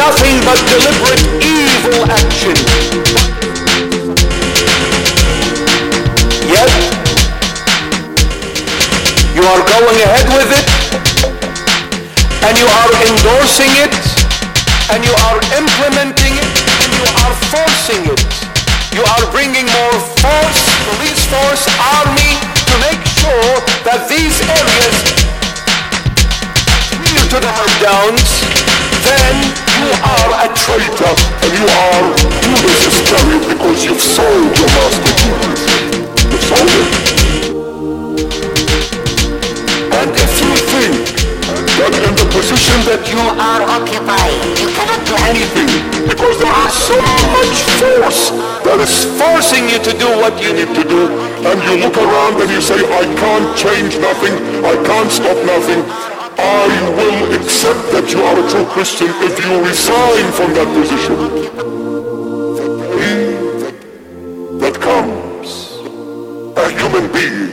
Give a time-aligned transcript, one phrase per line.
[0.00, 2.56] nothing but deliberate evil action.
[6.48, 6.72] Yet,
[9.36, 10.68] you are going ahead with it,
[12.48, 13.92] and you are endorsing it,
[14.88, 16.48] and you are implementing it,
[16.80, 18.24] and you are forcing it.
[18.96, 21.64] You are bringing more force, police force,
[22.00, 22.32] army,
[22.72, 23.52] to make sure
[23.84, 24.69] that these areas
[31.42, 32.04] And you are
[32.44, 35.28] foolish to scary because you've sold your master to
[36.30, 37.10] You've sold it.
[40.00, 40.94] And if you think
[41.80, 45.70] that in the position that you are occupying, you cannot do anything
[46.04, 46.96] because there are so
[47.32, 48.22] much force
[48.64, 51.08] that is forcing you to do what you need to do.
[51.40, 56.09] And you look around and you say, I can't change nothing, I can't stop nothing.
[56.40, 61.16] I will accept that you are a true Christian if you resign from that position.
[63.00, 63.12] He
[64.62, 65.50] that comes,
[66.56, 67.50] a human being,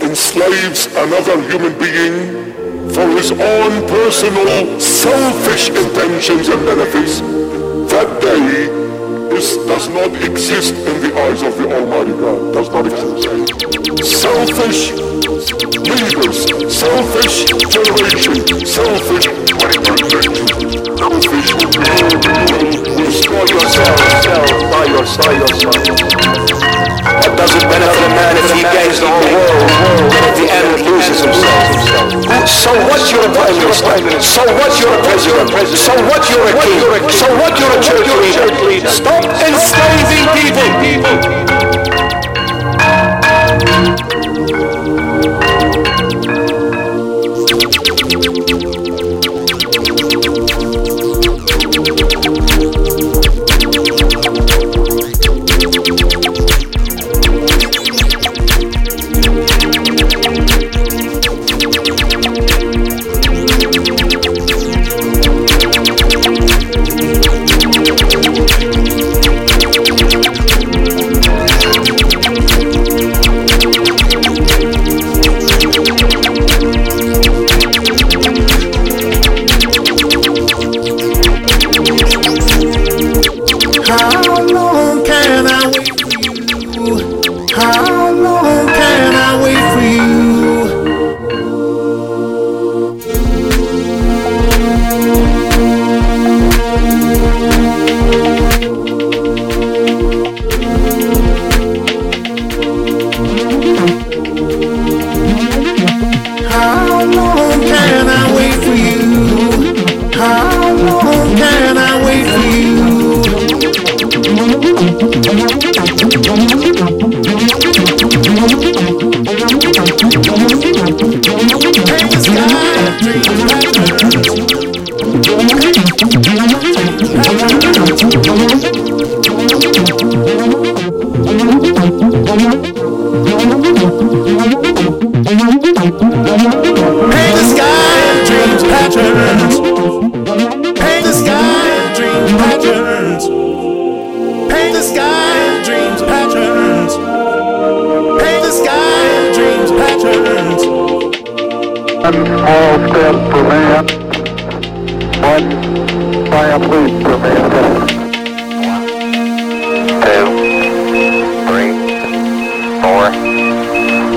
[0.00, 2.52] enslaves another human being
[2.94, 7.20] for his own personal selfish intentions and benefits,
[7.90, 8.83] that day
[9.34, 12.54] does not exist in the eyes of the Almighty God.
[12.54, 13.26] Does not exist.
[14.06, 20.34] Selfish leaders, selfish generation, selfish representation.
[20.94, 21.50] Selfish
[22.94, 25.50] Destroy yourself, yourself by yourself,
[27.26, 29.43] It doesn't benefit a man if he gains the whole world.
[32.46, 34.20] So what you're a prime minister?
[34.20, 35.50] So what you're a president?
[35.78, 36.80] So what you're a king?
[37.10, 38.88] So what you're a church leader?
[38.88, 41.43] Stop enslaving people.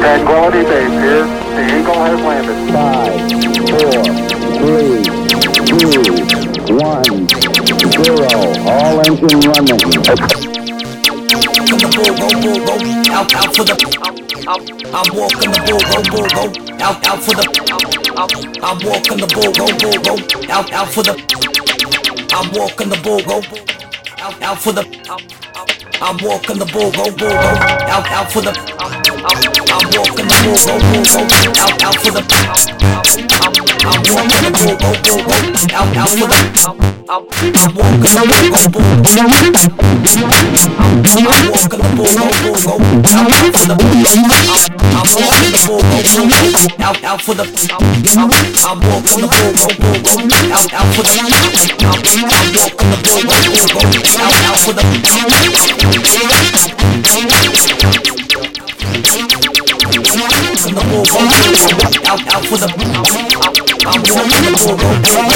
[0.00, 1.26] Tranquility Base here.
[1.54, 2.58] The Eagle has landed.
[2.74, 3.14] Five,
[3.70, 3.94] four,
[4.58, 5.06] three,
[5.70, 5.94] two,
[6.74, 7.12] one,
[8.02, 8.26] zero.
[8.66, 9.78] All engine running.
[13.12, 13.74] Out, out for the.
[14.12, 15.22] I'm the
[16.82, 17.46] out, out for the.
[20.50, 21.53] Out, out for the.
[22.34, 23.36] I'm walking the bull, go.
[24.18, 24.82] Out, out for the.
[26.02, 27.30] I'm walking the bull, go, bull, go.
[27.30, 28.50] Out, out for the.
[28.82, 31.52] I'm walking the bull, go, bull, go.
[31.62, 32.18] Out, out for the.
[33.86, 35.30] I'm walking the bull, go, bull, go.
[35.76, 36.93] Out, out for the.
[37.06, 38.16] I'm walking, I'm walking,
[46.80, 47.44] out, out for the
[48.64, 49.68] I'm walking the bogo,
[50.48, 51.92] out, out for the I'm
[52.64, 54.88] walking the bogo, out, out for the
[62.08, 62.68] out, out for the
[63.84, 65.33] I'm walking the bogo,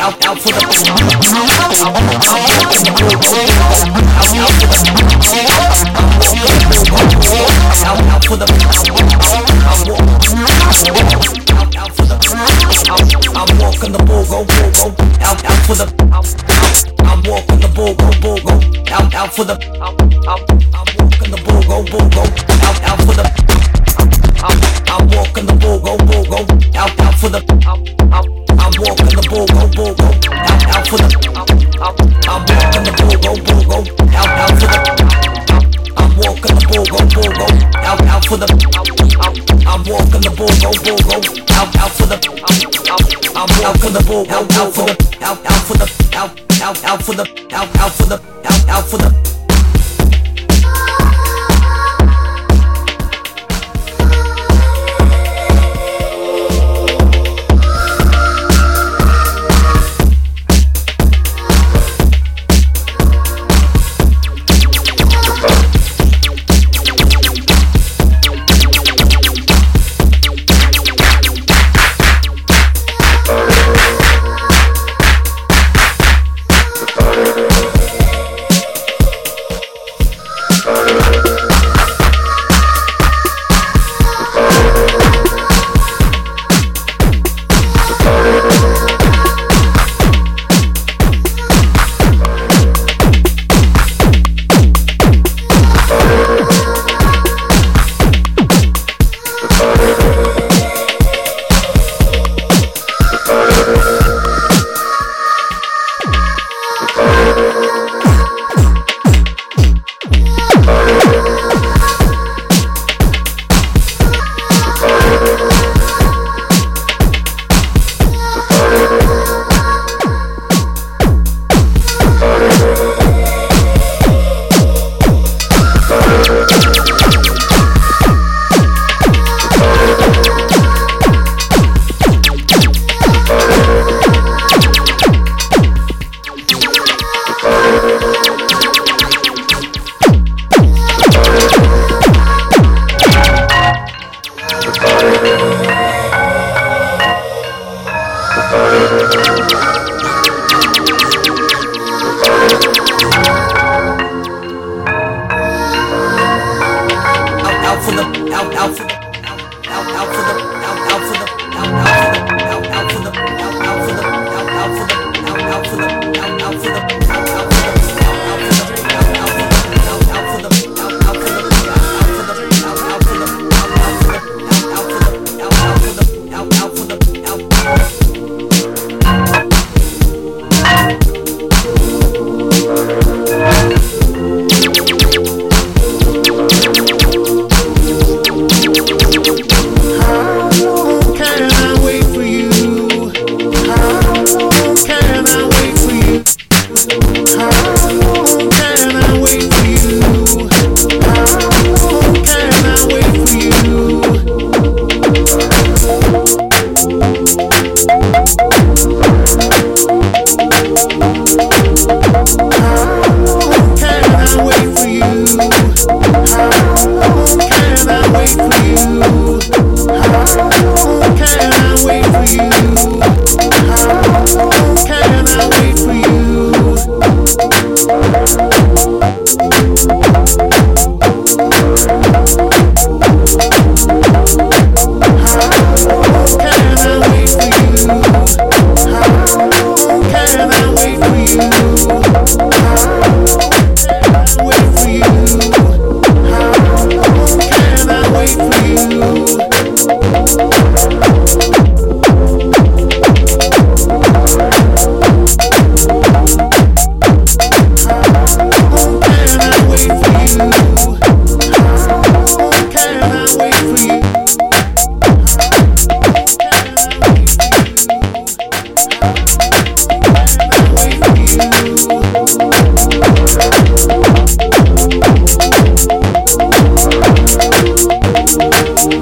[0.01, 0.61] Out, out for the.
[0.61, 3.45] I'm walking the bull, go, go.
[3.61, 4.89] Out, out for
[6.35, 6.40] the.
[19.41, 19.97] for the I'm,
[20.29, 20.41] I'm,
[20.77, 22.21] I'm walking the bogo bogo
[22.61, 23.25] out out for the
[24.45, 24.53] I'm,
[24.85, 26.39] I'm walking the bogo bogo
[26.77, 27.81] out out for the I'm,
[28.13, 28.25] I'm,
[28.61, 30.09] I'm walking the bogo bogo
[30.45, 31.49] out out for the I'm,
[31.81, 33.81] I'm, I'm walking the bogo bogo
[34.13, 34.77] out out for the
[35.49, 35.65] I'm,
[35.97, 37.47] I'm walking the bogo bogo
[37.81, 41.17] out out for the I'm, I'm walking the bogo bogo
[41.57, 44.93] out out for the I'm, I'm, I'm walking the bogo out out for the
[45.25, 46.29] out out for the out
[46.61, 48.15] out out for the out out for the
[48.45, 49.20] out out for the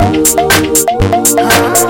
[0.01, 1.88] Huh?